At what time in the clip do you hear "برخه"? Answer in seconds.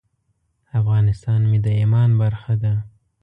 2.21-2.53